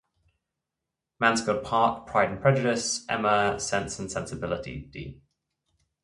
[1.19, 5.19] Mansfield Park, Pride and Prejudice, Emma, Sense and Sensibilityd.